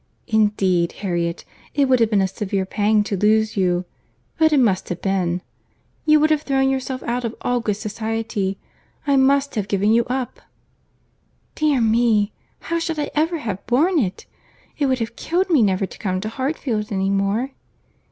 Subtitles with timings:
[0.25, 1.45] "Indeed, Harriet,
[1.75, 3.85] it would have been a severe pang to lose you;
[4.39, 5.43] but it must have been.
[6.07, 8.57] You would have thrown yourself out of all good society.
[9.05, 10.41] I must have given you up."
[11.53, 14.25] "Dear me!—How should I ever have borne it!
[14.75, 17.51] It would have killed me never to come to Hartfield any more!"